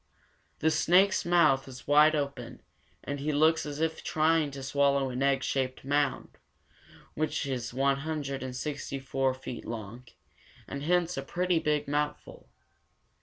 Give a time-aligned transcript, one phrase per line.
[0.61, 2.63] This snake's mouth is wide open,
[3.03, 6.39] and he looks as if trying to swallow an egg shaped mound,
[7.13, 10.07] which is one hundred and sixty four feet long,
[10.67, 12.49] and hence a pretty big mouthful.